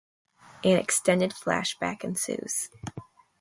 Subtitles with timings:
[0.63, 2.71] An extended flashback ensues.